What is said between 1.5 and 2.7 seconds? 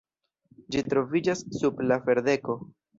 sub la ferdeko.